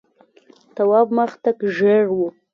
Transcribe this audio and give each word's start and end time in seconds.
تواب 0.75 1.07
مخ 1.17 1.31
تک 1.43 1.57
ژېړ 1.75 2.05
و. 2.17 2.19